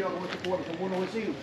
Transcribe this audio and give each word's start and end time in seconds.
lleva 0.00 0.10
con 0.12 0.24
estos 0.24 0.42
cubanos? 0.42 0.66
¿Son 0.66 0.78
buenos 0.78 1.00
vecinos? 1.00 1.36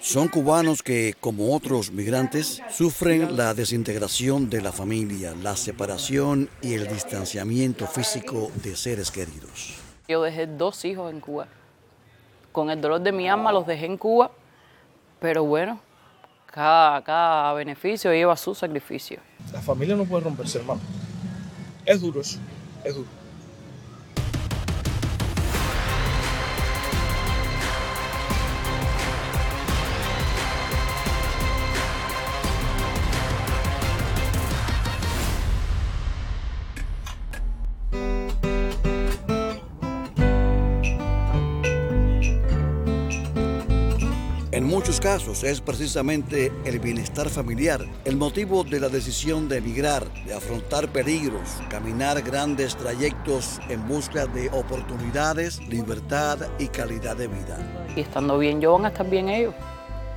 Son 0.00 0.28
cubanos 0.28 0.82
que, 0.82 1.14
como 1.18 1.54
otros 1.54 1.90
migrantes, 1.90 2.62
sufren 2.70 3.36
la 3.36 3.54
desintegración 3.54 4.48
de 4.48 4.60
la 4.60 4.70
familia, 4.70 5.34
la 5.42 5.56
separación 5.56 6.48
y 6.62 6.74
el 6.74 6.86
distanciamiento 6.86 7.86
físico 7.86 8.50
de 8.62 8.76
seres 8.76 9.10
queridos. 9.10 9.74
Yo 10.06 10.22
dejé 10.22 10.46
dos 10.46 10.84
hijos 10.84 11.12
en 11.12 11.20
Cuba. 11.20 11.48
Con 12.52 12.70
el 12.70 12.80
dolor 12.80 13.00
de 13.00 13.10
mi 13.10 13.28
alma 13.28 13.50
los 13.52 13.66
dejé 13.66 13.86
en 13.86 13.96
Cuba, 13.96 14.30
pero 15.18 15.44
bueno, 15.44 15.80
cada, 16.46 17.02
cada 17.02 17.52
beneficio 17.54 18.12
lleva 18.12 18.36
su 18.36 18.54
sacrificio. 18.54 19.18
La 19.52 19.60
familia 19.60 19.96
no 19.96 20.04
puede 20.04 20.22
romperse, 20.22 20.58
hermano. 20.58 20.80
Es 21.84 22.00
duro 22.00 22.20
eso, 22.20 22.38
es 22.84 22.94
duro. 22.94 23.25
Muchos 44.76 45.00
casos 45.00 45.42
es 45.42 45.62
precisamente 45.62 46.52
el 46.66 46.78
bienestar 46.80 47.30
familiar 47.30 47.80
el 48.04 48.18
motivo 48.18 48.62
de 48.62 48.78
la 48.78 48.90
decisión 48.90 49.48
de 49.48 49.56
emigrar, 49.56 50.04
de 50.26 50.34
afrontar 50.34 50.88
peligros, 50.88 51.62
caminar 51.70 52.20
grandes 52.20 52.76
trayectos 52.76 53.58
en 53.70 53.88
busca 53.88 54.26
de 54.26 54.50
oportunidades, 54.50 55.66
libertad 55.66 56.40
y 56.58 56.68
calidad 56.68 57.16
de 57.16 57.26
vida. 57.26 57.56
Y 57.96 58.00
estando 58.00 58.36
bien 58.36 58.60
yo, 58.60 58.74
van 58.74 58.84
a 58.84 58.88
estar 58.88 59.08
bien 59.08 59.30
ellos. 59.30 59.54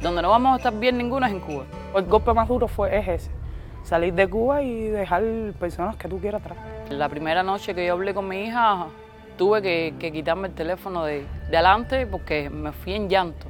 Donde 0.02 0.22
no 0.22 0.30
vamos 0.30 0.56
a 0.56 0.58
estar 0.58 0.78
bien 0.78 0.98
ninguno 0.98 1.26
es 1.26 1.32
en 1.32 1.40
Cuba. 1.40 1.64
El 1.96 2.04
golpe 2.04 2.34
más 2.34 2.50
duro 2.50 2.68
fue 2.68 3.00
es 3.00 3.08
ese, 3.08 3.32
salir 3.86 4.14
de 4.14 4.28
Cuba 4.28 4.62
y 4.62 4.90
dejar 4.90 5.24
personas 5.58 5.96
que 5.96 6.10
tú 6.10 6.20
quieras 6.20 6.42
atrás. 6.42 6.58
La 6.90 7.08
primera 7.08 7.44
noche 7.44 7.74
que 7.74 7.86
yo 7.86 7.94
hablé 7.94 8.14
con 8.14 8.28
mi 8.28 8.44
hija, 8.44 8.88
tuve 9.38 9.62
que, 9.62 10.12
quitarme 10.12 10.50
el 10.50 10.54
teléfono 10.54 11.06
de, 11.06 11.24
de 11.50 11.58
adelante 11.58 12.06
porque 12.06 12.50
me 12.50 12.74
fui 12.74 12.96
en 12.96 13.08
llanto. 13.08 13.49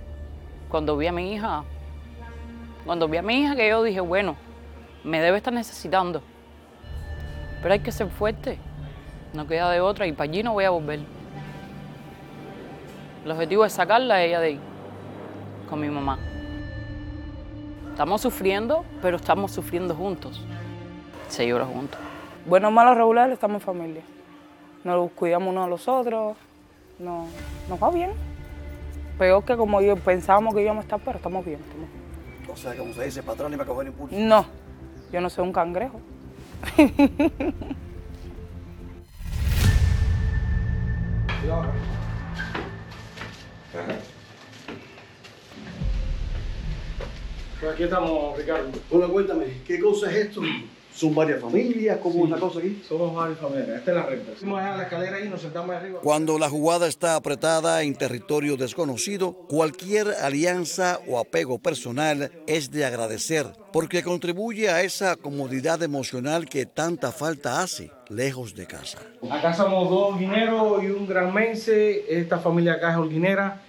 Cuando 0.70 0.96
vi 0.98 1.08
a 1.08 1.12
mi 1.12 1.34
hija, 1.34 1.64
cuando 2.86 3.08
vi 3.08 3.18
a 3.18 3.22
mi 3.24 3.42
hija 3.42 3.56
que 3.56 3.68
yo 3.68 3.82
dije, 3.84 4.02
bueno, 4.02 4.36
me 5.04 5.20
debe 5.20 5.38
estar 5.38 5.52
necesitando. 5.52 6.22
Pero 7.62 7.74
hay 7.74 7.80
que 7.80 7.92
ser 7.92 8.10
fuerte, 8.10 8.60
no 9.34 9.48
queda 9.48 9.72
de 9.72 9.82
otra 9.82 10.06
y 10.06 10.12
para 10.12 10.30
allí 10.30 10.44
no 10.44 10.54
voy 10.54 10.66
a 10.66 10.70
volver. 10.70 11.00
El 13.26 13.32
objetivo 13.32 13.66
es 13.66 13.74
sacarla 13.74 14.16
a 14.16 14.24
ella 14.24 14.40
de 14.40 14.48
ahí, 14.48 14.60
con 15.70 15.80
mi 15.80 15.90
mamá. 15.90 16.20
Estamos 17.92 18.22
sufriendo, 18.22 18.86
pero 19.02 19.18
estamos 19.18 19.52
sufriendo 19.52 19.94
juntos. 19.96 20.42
Se 21.28 21.46
llora 21.48 21.66
juntos. 21.66 22.00
Bueno, 22.46 22.72
malos 22.72 22.96
regulares, 22.96 23.34
estamos 23.34 23.56
en 23.56 23.66
familia. 23.66 24.02
Nos 24.84 25.12
cuidamos 25.12 25.50
unos 25.50 25.66
a 25.66 25.70
los 25.70 25.88
otros, 25.88 26.38
no, 27.00 27.26
nos 27.68 27.82
va 27.82 27.92
bien. 27.92 28.29
Peor 29.20 29.44
que 29.44 29.58
como 29.58 29.82
yo 29.82 29.98
pensábamos 29.98 30.56
que 30.56 30.62
íbamos 30.62 30.84
a 30.84 30.86
estar, 30.86 31.00
pero 31.04 31.18
estamos 31.18 31.46
bien. 31.46 31.60
estamos 31.60 31.90
bien. 31.90 32.52
O 32.52 32.56
sea, 32.56 32.74
como 32.76 32.94
se 32.94 33.04
dice, 33.04 33.22
patrón 33.22 33.54
y 33.54 33.58
me 33.58 33.66
coger 33.66 33.88
impulso. 33.88 34.16
No, 34.18 34.46
yo 35.12 35.20
no 35.20 35.30
soy 35.30 35.44
un 35.44 35.52
cangrejo. 35.52 36.00
Pues 47.60 47.74
aquí 47.74 47.84
estamos, 47.84 48.38
Ricardo. 48.38 48.70
Bueno, 48.90 49.10
cuéntame, 49.10 49.46
¿qué 49.68 49.82
cosa 49.82 50.10
es 50.10 50.16
esto? 50.16 50.42
¿Son 51.00 51.16
varias 51.16 51.40
familias? 51.40 51.98
¿Cómo 52.04 52.26
es 52.26 52.30
la 52.30 52.38
cosa 52.38 52.60
aquí? 52.60 52.84
Somos 52.86 53.16
varias 53.16 53.40
familias. 53.40 53.78
Esta 53.78 53.92
es 53.92 53.96
la. 53.96 54.36
Fuimos 54.36 54.60
allá 54.60 54.74
a 54.74 54.78
la 54.80 54.84
escalera 54.84 55.16
ahí 55.16 55.28
y 55.28 55.30
nos 55.30 55.42
sentamos 55.42 55.74
arriba. 55.74 56.02
Cuando 56.02 56.38
la 56.38 56.50
jugada 56.50 56.88
está 56.88 57.16
apretada 57.16 57.84
en 57.84 57.96
territorio 57.96 58.58
desconocido, 58.58 59.32
cualquier 59.32 60.10
alianza 60.22 61.00
o 61.08 61.18
apego 61.18 61.58
personal 61.58 62.30
es 62.48 62.70
de 62.72 62.84
agradecer, 62.84 63.46
porque 63.72 64.04
contribuye 64.04 64.68
a 64.68 64.84
esa 64.84 65.16
comodidad 65.16 65.82
emocional 65.84 66.50
que 66.50 66.66
tanta 66.66 67.14
falta 67.14 67.62
hace 67.62 67.92
lejos 68.10 68.54
de 68.54 68.68
casa. 68.68 68.98
Acá 69.32 69.54
somos 69.54 69.90
dos 69.90 70.20
guineros 70.20 70.84
y 70.84 70.88
un 70.88 71.08
granmense. 71.08 72.04
Esta 72.10 72.40
familia 72.40 72.74
acá 72.74 72.92
es 72.92 72.98
holguinera. 72.98 73.62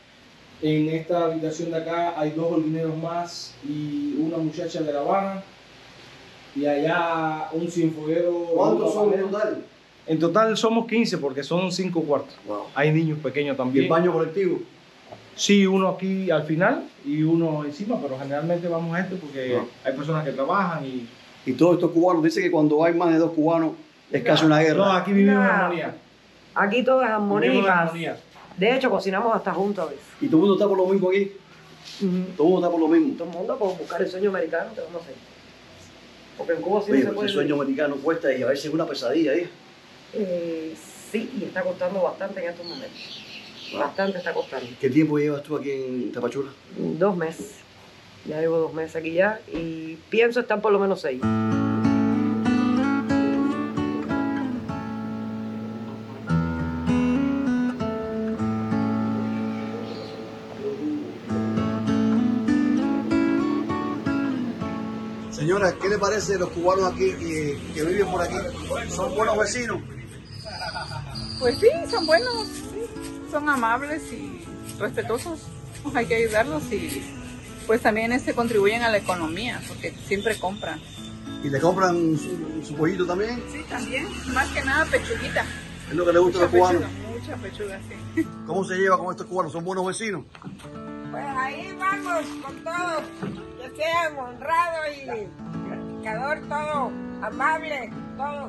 En 0.62 0.88
esta 0.88 1.26
habitación 1.26 1.70
de 1.70 1.76
acá 1.76 2.20
hay 2.20 2.30
dos 2.30 2.50
holguineros 2.50 2.96
más 2.96 3.54
y 3.62 4.16
una 4.18 4.38
muchacha 4.38 4.80
de 4.82 4.92
La 4.92 4.98
Habana. 4.98 5.44
Y 6.56 6.66
allá 6.66 7.48
un 7.52 7.68
cienfueguero. 7.70 8.32
¿Cuántos 8.54 8.92
son 8.94 9.12
en 9.14 9.20
en 9.20 9.30
total? 9.30 9.64
En 10.06 10.18
total 10.18 10.56
somos 10.56 10.86
15 10.86 11.18
porque 11.18 11.42
son 11.44 11.70
cinco 11.70 12.02
cuartos. 12.02 12.34
Wow. 12.46 12.64
Hay 12.74 12.90
niños 12.90 13.18
pequeños 13.18 13.54
¿Y 13.54 13.56
también. 13.56 13.84
el 13.84 13.90
baño 13.90 14.12
colectivo? 14.12 14.58
Sí, 15.36 15.66
uno 15.66 15.88
aquí 15.88 16.30
al 16.30 16.42
final 16.42 16.84
y 17.04 17.22
uno 17.22 17.64
encima, 17.64 17.98
pero 18.02 18.18
generalmente 18.18 18.66
vamos 18.68 18.94
a 18.96 19.00
este 19.00 19.16
porque 19.16 19.58
hay 19.84 19.92
personas 19.94 20.24
que 20.24 20.32
trabajan 20.32 20.84
y... 20.84 21.06
Y 21.46 21.52
todos 21.54 21.74
estos 21.76 21.92
cubanos, 21.92 22.22
dice 22.22 22.42
que 22.42 22.50
cuando 22.50 22.84
hay 22.84 22.92
más 22.92 23.10
de 23.10 23.18
dos 23.18 23.30
cubanos 23.30 23.72
es 24.12 24.22
casi 24.22 24.44
una 24.44 24.58
No, 24.58 24.62
guerra. 24.64 24.96
aquí 24.96 25.12
vivimos 25.12 25.36
en 25.36 25.46
No. 25.46 25.52
armonía. 25.54 25.94
Aquí 26.54 26.82
todo 26.84 27.02
es 27.02 27.08
armonía 27.08 27.54
y. 27.94 28.60
De 28.60 28.76
hecho, 28.76 28.90
cocinamos 28.90 29.34
hasta 29.34 29.54
juntos 29.54 29.86
a 29.86 29.90
veces. 29.90 30.04
Y 30.20 30.26
todo 30.26 30.36
el 30.36 30.40
mundo 30.40 30.54
está 30.56 30.68
por 30.68 30.76
lo 30.76 30.86
mismo 30.86 31.08
aquí. 31.08 31.32
Todo 32.36 32.46
el 32.46 32.52
mundo 32.52 32.58
está 32.58 32.70
por 32.70 32.80
lo 32.80 32.88
mismo. 32.88 33.14
Todo 33.16 33.28
el 33.30 33.34
mundo 33.36 33.56
por 33.58 33.78
buscar 33.78 34.02
el 34.02 34.10
sueño 34.10 34.28
americano, 34.28 34.70
te 34.74 34.80
vamos 34.82 34.96
a 35.00 35.04
hacer. 35.04 35.14
Porque 36.40 36.54
en 36.54 36.62
Cuba 36.62 36.80
sí 36.80 36.90
no 36.90 36.94
Oye, 36.94 37.02
se 37.02 37.06
pues 37.08 37.14
puede. 37.16 37.26
ese 37.28 37.34
sueño 37.34 37.54
americano 37.56 37.96
cuesta 37.96 38.32
y 38.34 38.42
a 38.42 38.46
veces 38.46 38.64
es 38.64 38.72
una 38.72 38.86
pesadilla 38.86 39.32
ahí. 39.32 39.46
Eh, 40.14 40.74
sí, 41.12 41.30
y 41.38 41.44
está 41.44 41.60
costando 41.60 42.00
bastante 42.00 42.42
en 42.42 42.48
estos 42.48 42.64
momentos. 42.64 43.24
Bastante 43.78 44.16
está 44.16 44.32
costando. 44.32 44.66
¿Qué 44.80 44.88
tiempo 44.88 45.18
llevas 45.18 45.42
tú 45.42 45.54
aquí 45.58 45.70
en 45.70 46.10
Tapachula? 46.12 46.50
Dos 46.78 47.14
meses. 47.14 47.56
Ya 48.24 48.40
llevo 48.40 48.56
dos 48.56 48.72
meses 48.72 48.96
aquí 48.96 49.12
ya 49.12 49.38
y 49.52 49.96
pienso 50.08 50.40
estar 50.40 50.62
por 50.62 50.72
lo 50.72 50.78
menos 50.78 51.02
seis. 51.02 51.20
Señora, 65.40 65.72
¿qué 65.80 65.88
le 65.88 65.96
parece 65.96 66.38
los 66.38 66.50
cubanos 66.50 66.92
aquí 66.92 67.12
que, 67.12 67.58
que 67.72 67.82
viven 67.82 68.10
por 68.10 68.20
aquí? 68.20 68.34
¿Son 68.90 69.14
buenos 69.14 69.38
vecinos? 69.38 69.80
Pues 71.38 71.58
sí, 71.58 71.68
son 71.90 72.04
buenos, 72.04 72.46
sí, 72.46 72.82
son 73.30 73.48
amables 73.48 74.02
y 74.12 74.44
respetuosos. 74.78 75.40
Hay 75.94 76.04
que 76.04 76.16
ayudarlos 76.16 76.62
y 76.70 77.02
pues 77.66 77.80
también 77.80 78.12
este, 78.12 78.34
contribuyen 78.34 78.82
a 78.82 78.90
la 78.90 78.98
economía 78.98 79.62
porque 79.66 79.94
siempre 80.06 80.38
compran. 80.38 80.78
¿Y 81.42 81.48
le 81.48 81.58
compran 81.58 82.18
su, 82.18 82.62
su 82.62 82.74
pollito 82.74 83.06
también? 83.06 83.42
Sí, 83.50 83.64
también, 83.66 84.08
más 84.34 84.46
que 84.48 84.62
nada 84.62 84.84
pechuguita. 84.84 85.46
Es 85.88 85.96
lo 85.96 86.04
que 86.04 86.12
le 86.12 86.18
gusta 86.18 86.38
a 86.40 86.42
los 86.42 86.50
cubanos. 86.50 86.82
pechuga, 86.82 87.08
mucha 87.18 87.36
pechuga, 87.36 87.80
sí. 87.88 88.26
¿Cómo 88.46 88.62
se 88.62 88.76
lleva 88.76 88.98
con 88.98 89.10
estos 89.10 89.26
cubanos? 89.26 89.52
¿Son 89.52 89.64
buenos 89.64 89.86
vecinos? 89.86 90.24
Pues 91.10 91.24
ahí 91.24 91.74
vamos 91.78 92.26
con 92.44 92.62
todos, 92.62 93.02
que 93.60 93.76
sean 93.76 94.16
honrados 94.18 94.86
y 94.96 95.98
picador, 95.98 96.38
todo 96.48 96.90
amable, 97.22 97.90
todo. 98.16 98.48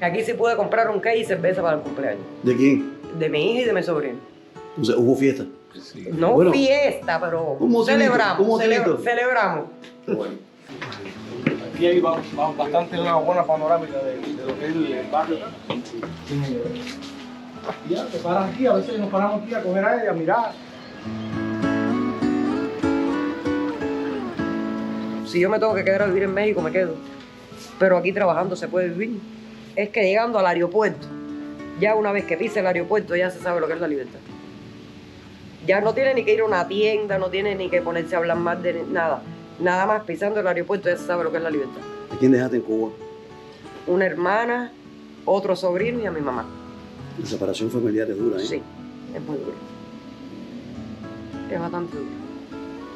Aquí 0.00 0.22
se 0.22 0.34
puede 0.34 0.56
comprar 0.56 0.90
un 0.90 1.00
cake 1.00 1.18
y 1.20 1.24
cerveza 1.24 1.60
para 1.62 1.76
el 1.76 1.82
cumpleaños. 1.82 2.22
¿De 2.42 2.56
quién? 2.56 2.98
De 3.18 3.28
mi 3.28 3.52
hija 3.52 3.62
y 3.62 3.64
de 3.64 3.72
mi 3.72 3.82
sobrino. 3.82 4.18
Entonces, 4.76 4.94
hubo 4.96 5.16
fiesta. 5.16 5.44
No 6.12 6.32
Bueno. 6.34 6.52
fiesta, 6.52 7.20
pero 7.20 7.56
Un 7.60 7.84
celebramos. 7.84 8.40
un 8.40 8.46
motivito. 8.48 8.98
celebra- 8.98 9.02
celebramos. 9.02 9.64
Aquí 11.74 11.86
hay 11.86 12.00
ba- 12.00 12.16
ba- 12.34 12.52
bastante 12.52 12.98
una 13.00 13.14
buena 13.16 13.44
panorámica 13.44 13.98
de, 13.98 14.16
de 14.18 14.46
lo 14.46 14.58
que 14.58 14.66
es 14.66 14.74
el, 14.74 15.06
barrio. 15.10 15.38
Y 17.88 17.94
ya, 17.94 18.06
te 18.06 18.18
paras 18.18 18.50
aquí, 18.52 18.66
a 18.66 18.72
veces 18.74 18.98
nos 18.98 19.08
paramos 19.10 19.42
aquí 19.42 19.54
a 19.54 19.62
coger 19.62 19.84
aire, 19.84 20.08
a 20.08 20.12
mirar. 20.12 20.52
Si 25.28 25.38
yo 25.40 25.50
me 25.50 25.58
tengo 25.58 25.74
que 25.74 25.84
quedar 25.84 26.00
a 26.02 26.06
vivir 26.06 26.22
en 26.22 26.32
México, 26.32 26.62
me 26.62 26.72
quedo. 26.72 26.94
Pero 27.78 27.98
aquí 27.98 28.12
trabajando 28.12 28.56
se 28.56 28.66
puede 28.66 28.88
vivir. 28.88 29.20
Es 29.76 29.90
que 29.90 30.02
llegando 30.02 30.38
al 30.38 30.46
aeropuerto, 30.46 31.06
ya 31.78 31.94
una 31.94 32.12
vez 32.12 32.24
que 32.24 32.38
pise 32.38 32.60
el 32.60 32.66
aeropuerto, 32.66 33.14
ya 33.14 33.30
se 33.30 33.38
sabe 33.38 33.60
lo 33.60 33.66
que 33.66 33.74
es 33.74 33.80
la 33.80 33.88
libertad. 33.88 34.20
Ya 35.66 35.82
no 35.82 35.92
tiene 35.92 36.14
ni 36.14 36.24
que 36.24 36.32
ir 36.32 36.40
a 36.40 36.46
una 36.46 36.66
tienda, 36.66 37.18
no 37.18 37.28
tiene 37.28 37.54
ni 37.54 37.68
que 37.68 37.82
ponerse 37.82 38.14
a 38.14 38.18
hablar 38.18 38.38
más 38.38 38.62
de 38.62 38.84
nada. 38.90 39.22
Nada 39.60 39.84
más 39.84 40.04
pisando 40.04 40.40
el 40.40 40.46
aeropuerto 40.46 40.88
ya 40.88 40.96
se 40.96 41.06
sabe 41.06 41.24
lo 41.24 41.30
que 41.30 41.36
es 41.36 41.42
la 41.42 41.50
libertad. 41.50 41.82
¿A 42.10 42.18
quién 42.18 42.32
dejaste 42.32 42.56
en 42.56 42.62
Cuba? 42.62 42.90
Una 43.86 44.06
hermana, 44.06 44.72
otro 45.26 45.54
sobrino 45.54 46.00
y 46.00 46.06
a 46.06 46.10
mi 46.10 46.22
mamá. 46.22 46.46
La 47.20 47.26
separación 47.26 47.70
familiar 47.70 48.08
es 48.10 48.16
dura, 48.16 48.40
¿eh? 48.40 48.46
Sí, 48.46 48.62
es 49.14 49.22
muy 49.22 49.36
duro. 49.36 49.52
es 51.50 51.60
bastante 51.60 51.96
duro. 51.98 52.08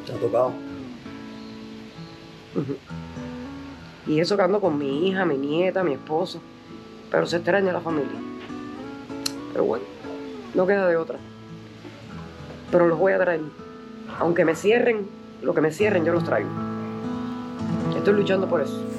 ¿Te 0.07 0.13
ha 0.13 0.17
tocado? 0.17 0.72
Y 4.07 4.21
eso 4.21 4.37
que 4.37 4.43
ando 4.43 4.61
con 4.61 4.79
mi 4.79 5.09
hija, 5.09 5.25
mi 5.25 5.37
nieta, 5.37 5.83
mi 5.85 5.93
esposo. 5.93 6.41
Pero 7.11 7.27
se 7.27 7.37
extraña 7.37 7.73
la 7.73 7.81
familia. 7.81 8.19
Pero 9.53 9.65
bueno, 9.65 9.85
no 10.55 10.67
queda 10.67 10.89
de 10.89 10.97
otra. 10.97 11.19
Pero 12.71 12.89
los 12.89 12.99
voy 12.99 13.13
a 13.13 13.19
traer. 13.19 13.43
Aunque 14.19 14.45
me 14.45 14.55
cierren, 14.55 15.07
lo 15.43 15.55
que 15.55 15.61
me 15.61 15.73
cierren 15.73 16.05
yo 16.05 16.13
los 16.13 16.25
traigo. 16.25 16.51
Estoy 17.97 18.15
luchando 18.15 18.49
por 18.49 18.61
eso. 18.61 18.92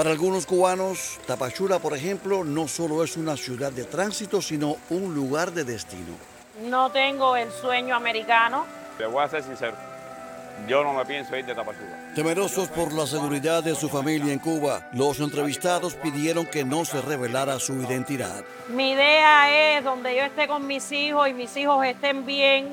Para 0.00 0.12
algunos 0.12 0.46
cubanos, 0.46 1.20
Tapachula, 1.26 1.78
por 1.78 1.94
ejemplo, 1.94 2.42
no 2.42 2.68
solo 2.68 3.04
es 3.04 3.18
una 3.18 3.36
ciudad 3.36 3.70
de 3.70 3.84
tránsito, 3.84 4.40
sino 4.40 4.78
un 4.88 5.14
lugar 5.14 5.52
de 5.52 5.62
destino. 5.62 6.16
No 6.70 6.90
tengo 6.90 7.36
el 7.36 7.52
sueño 7.52 7.94
americano. 7.94 8.64
Te 8.96 9.04
voy 9.04 9.22
a 9.22 9.28
ser 9.28 9.42
sincero, 9.42 9.76
yo 10.66 10.82
no 10.84 10.94
me 10.94 11.04
pienso 11.04 11.36
ir 11.36 11.44
de 11.44 11.54
Tapachula. 11.54 12.14
Temerosos 12.14 12.68
por 12.68 12.94
la 12.94 13.06
seguridad 13.06 13.62
de 13.62 13.74
su 13.74 13.90
familia 13.90 14.32
en 14.32 14.38
Cuba, 14.38 14.88
los 14.94 15.20
entrevistados 15.20 15.96
pidieron 15.96 16.46
que 16.46 16.64
no 16.64 16.86
se 16.86 17.02
revelara 17.02 17.58
su 17.58 17.74
identidad. 17.74 18.42
Mi 18.70 18.92
idea 18.92 19.76
es 19.76 19.84
donde 19.84 20.16
yo 20.16 20.22
esté 20.22 20.48
con 20.48 20.66
mis 20.66 20.90
hijos 20.92 21.28
y 21.28 21.34
mis 21.34 21.54
hijos 21.58 21.84
estén 21.84 22.24
bien. 22.24 22.70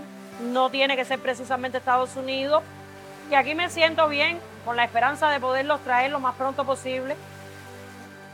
No 0.53 0.69
tiene 0.69 0.95
que 0.95 1.03
ser 1.03 1.19
precisamente 1.19 1.79
Estados 1.79 2.15
Unidos. 2.15 2.63
Y 3.29 3.35
aquí 3.35 3.53
me 3.53 3.69
siento 3.69 4.07
bien, 4.07 4.39
con 4.67 4.75
la 4.75 4.83
esperanza 4.83 5.29
de 5.29 5.39
poderlos 5.39 5.79
traer 5.79 6.11
lo 6.11 6.19
más 6.19 6.35
pronto 6.35 6.65
posible. 6.65 7.15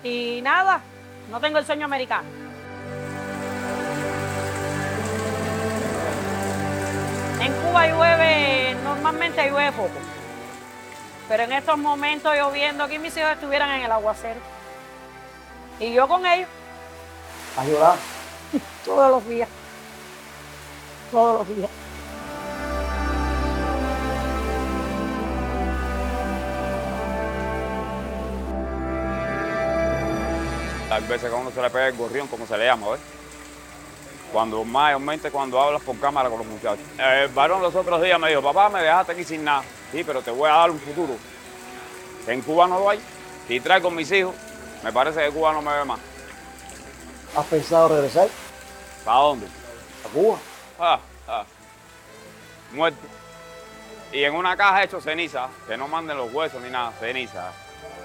Y 0.03 0.41
nada, 0.41 0.81
no 1.29 1.39
tengo 1.39 1.59
el 1.59 1.65
sueño 1.65 1.85
americano. 1.85 2.27
En 7.39 7.53
Cuba 7.53 7.87
llueve, 7.87 8.75
normalmente 8.83 9.47
llueve 9.47 9.71
poco. 9.73 9.99
Pero 11.29 11.43
en 11.43 11.51
estos 11.51 11.77
momentos 11.77 12.33
lloviendo, 12.35 12.83
aquí 12.83 12.97
mis 12.97 13.15
hijos 13.15 13.29
estuvieran 13.33 13.69
en 13.69 13.83
el 13.83 13.91
aguacero. 13.91 14.39
Y 15.79 15.93
yo 15.93 16.07
con 16.07 16.25
ellos. 16.25 16.49
¿Has 17.55 17.67
llorado? 17.67 17.97
Todos 18.85 19.11
los 19.11 19.27
días. 19.27 19.49
Todos 21.11 21.47
los 21.47 21.55
días. 21.55 21.82
Hay 30.93 31.01
veces 31.07 31.33
a 31.33 31.35
uno 31.35 31.49
se 31.49 31.59
le 31.59 31.71
pega 31.71 31.87
el 31.87 31.97
gorrión, 31.97 32.27
como 32.27 32.45
se 32.45 32.55
le 32.55 32.65
llama, 32.65 32.91
¿ves? 32.91 32.99
Cuando 34.31 34.63
mayormente 34.63 35.31
cuando 35.31 35.59
hablas 35.59 35.81
por 35.81 35.99
cámara 35.99 36.29
con 36.29 36.37
los 36.37 36.47
muchachos. 36.47 36.85
El 36.99 37.29
varón 37.29 37.63
los 37.63 37.73
otros 37.73 37.99
días 37.99 38.19
me 38.19 38.29
dijo, 38.29 38.43
papá, 38.43 38.69
me 38.69 38.79
dejaste 38.79 39.13
aquí 39.13 39.23
sin 39.23 39.43
nada. 39.43 39.63
Sí, 39.91 40.03
pero 40.03 40.21
te 40.21 40.29
voy 40.29 40.47
a 40.47 40.53
dar 40.53 40.69
un 40.69 40.79
futuro. 40.79 41.15
En 42.27 42.41
Cuba 42.41 42.67
no 42.67 42.77
lo 42.77 42.91
hay. 42.91 42.99
Si 43.47 43.59
traigo 43.59 43.89
mis 43.89 44.11
hijos, 44.11 44.35
me 44.83 44.93
parece 44.93 45.21
que 45.21 45.31
Cuba 45.31 45.51
no 45.53 45.63
me 45.63 45.73
ve 45.73 45.83
más. 45.83 45.99
¿Has 47.35 47.45
pensado 47.47 47.87
regresar 47.87 48.27
¿Para 49.03 49.17
dónde? 49.17 49.47
a 49.47 50.09
Cuba? 50.09 50.37
Ah, 50.79 50.99
ah. 51.27 51.43
Muerto. 52.71 53.01
Y 54.11 54.23
en 54.23 54.35
una 54.35 54.55
caja 54.55 54.83
hecho 54.83 55.01
ceniza, 55.01 55.49
que 55.67 55.75
no 55.75 55.87
manden 55.87 56.17
los 56.17 56.31
huesos 56.31 56.61
ni 56.61 56.69
nada, 56.69 56.91
ceniza. 56.99 57.51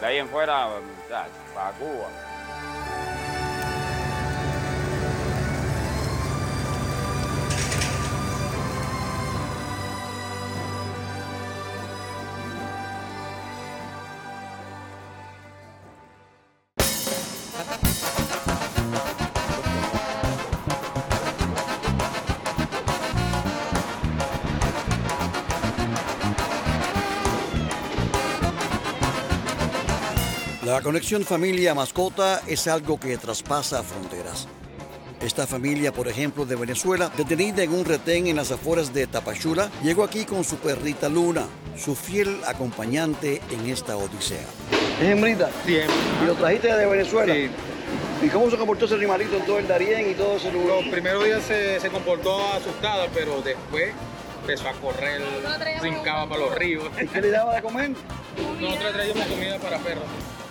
De 0.01 0.07
ahí 0.07 0.17
en 0.17 0.29
fuera, 0.31 0.69
para 1.55 1.73
Cuba. 1.73 2.09
La 30.69 30.83
conexión 30.83 31.25
familia-mascota 31.25 32.43
es 32.47 32.69
algo 32.69 33.01
que 33.01 33.17
traspasa 33.17 33.83
fronteras. 33.83 34.47
Esta 35.19 35.47
familia, 35.47 35.95
por 35.95 36.09
ejemplo, 36.09 36.45
de 36.45 36.57
Venezuela, 36.57 37.11
detenida 37.17 37.63
en 37.63 37.73
un 37.73 37.87
retén 37.87 38.27
en 38.27 38.37
las 38.37 38.53
afueras 38.53 38.93
de 38.93 39.07
Tapachula, 39.07 39.71
llegó 39.83 40.05
aquí 40.05 40.27
con 40.27 40.45
su 40.45 40.57
perrita 40.57 41.09
Luna, 41.09 41.47
su 41.75 41.97
fiel 41.97 42.43
acompañante 42.47 43.41
en 43.51 43.65
esta 43.71 43.97
odisea. 43.97 44.45
¿Es 45.01 45.09
hembrita? 45.09 45.49
Sí, 45.65 45.79
¿Y 46.23 46.27
lo 46.27 46.35
trajiste 46.35 46.77
de 46.77 46.85
Venezuela? 46.85 47.33
Sí. 47.33 47.49
¿Y 48.27 48.29
cómo 48.29 48.51
se 48.51 48.59
comportó 48.59 48.85
ese 48.85 48.97
animalito 48.97 49.39
en 49.39 49.47
todo 49.47 49.59
el 49.59 49.67
Darién 49.67 50.11
y 50.11 50.15
todo 50.17 50.37
ese 50.37 50.53
lugar? 50.53 50.83
Los 50.83 50.93
primeros 50.93 51.25
días 51.25 51.45
se, 51.45 51.81
se 51.81 51.89
comportó 51.89 52.47
asustada, 52.53 53.07
pero 53.15 53.41
después 53.41 53.95
empezó 54.43 54.69
a 54.69 54.73
correr, 54.75 55.23
brincaba 55.81 56.29
para 56.29 56.43
los 56.43 56.55
ríos. 56.55 56.85
¿Y 57.01 57.07
qué 57.07 57.23
le 57.23 57.31
daba 57.31 57.55
de 57.55 57.63
comer? 57.63 57.93
Nosotros 58.61 58.93
traíamos 58.93 59.27
comida 59.29 59.59
para 59.61 59.79
perros. 59.79 60.05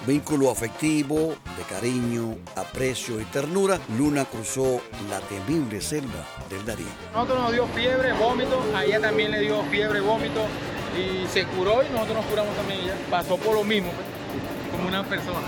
Vínculo 0.08 0.50
afectivo, 0.50 1.36
de 1.58 1.64
cariño, 1.70 2.38
aprecio 2.56 3.20
y 3.20 3.26
ternura, 3.26 3.78
Luna 3.98 4.24
cruzó 4.24 4.80
la 5.10 5.20
temible 5.20 5.82
selva 5.82 6.26
del 6.50 6.66
Darién. 6.66 6.88
Nosotros 7.12 7.42
nos 7.42 7.52
dio 7.52 7.68
fiebre, 7.68 8.14
vómito, 8.14 8.64
a 8.74 8.86
ella 8.86 9.02
también 9.02 9.32
le 9.32 9.42
dio 9.42 9.62
fiebre, 9.64 10.00
vómito 10.00 10.46
y 10.98 11.28
se 11.28 11.44
curó 11.48 11.84
y 11.84 11.90
nosotros 11.92 12.16
nos 12.20 12.26
curamos 12.28 12.56
también. 12.56 12.80
Ella 12.84 12.96
pasó 13.12 13.36
por 13.36 13.54
lo 13.54 13.66
mismo, 13.66 13.92
pues, 13.92 14.08
como 14.72 14.88
una 14.88 15.04
persona. 15.04 15.46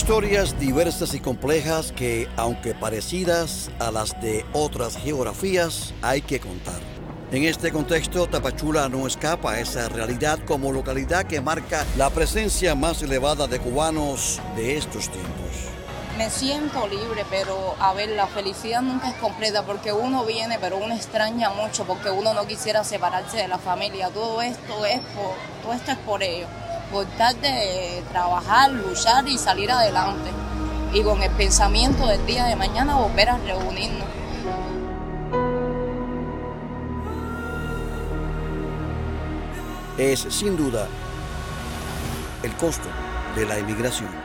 Historias 0.00 0.58
diversas 0.58 1.12
y 1.12 1.20
complejas 1.20 1.92
que, 1.92 2.26
aunque 2.38 2.74
parecidas 2.74 3.70
a 3.78 3.90
las 3.90 4.18
de 4.22 4.46
otras 4.54 4.96
geografías, 4.96 5.92
hay 6.00 6.22
que 6.22 6.40
contar. 6.40 6.80
En 7.30 7.44
este 7.44 7.70
contexto, 7.70 8.26
Tapachula 8.26 8.88
no 8.88 9.06
escapa 9.06 9.52
a 9.52 9.60
esa 9.60 9.90
realidad 9.90 10.38
como 10.46 10.72
localidad 10.72 11.26
que 11.26 11.42
marca 11.42 11.84
la 11.98 12.08
presencia 12.08 12.74
más 12.74 13.02
elevada 13.02 13.46
de 13.46 13.60
cubanos 13.60 14.40
de 14.56 14.78
estos 14.78 15.10
tiempos. 15.10 15.68
Me 16.16 16.30
siento 16.30 16.88
libre, 16.88 17.26
pero 17.28 17.76
a 17.78 17.92
ver, 17.92 18.08
la 18.08 18.26
felicidad 18.26 18.80
nunca 18.80 19.10
es 19.10 19.16
completa 19.16 19.64
porque 19.66 19.92
uno 19.92 20.24
viene, 20.24 20.58
pero 20.58 20.78
uno 20.78 20.94
extraña 20.94 21.50
mucho 21.50 21.84
porque 21.84 22.10
uno 22.10 22.32
no 22.32 22.46
quisiera 22.46 22.84
separarse 22.84 23.36
de 23.36 23.48
la 23.48 23.58
familia. 23.58 24.08
Todo 24.08 24.40
esto 24.40 24.86
es 24.86 25.00
por, 25.00 25.34
todo 25.62 25.74
esto 25.74 25.92
es 25.92 25.98
por 25.98 26.22
ellos, 26.22 26.48
por 26.90 27.06
tal 27.16 27.40
de 27.40 28.02
trabajar, 28.10 28.70
luchar 28.70 29.26
y 29.28 29.38
salir 29.38 29.70
adelante. 29.70 30.30
Y 30.92 31.02
con 31.02 31.22
el 31.22 31.30
pensamiento 31.32 32.06
del 32.06 32.24
día 32.26 32.44
de 32.44 32.56
mañana 32.56 32.96
volver 32.96 33.30
a 33.30 33.38
reunirnos. 33.38 34.08
Es 39.96 40.20
sin 40.30 40.56
duda 40.56 40.88
el 42.42 42.52
costo 42.56 42.88
de 43.36 43.46
la 43.46 43.58
emigración. 43.58 44.19